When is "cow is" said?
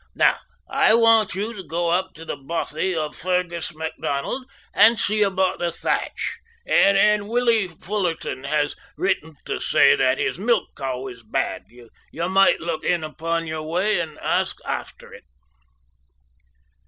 10.75-11.21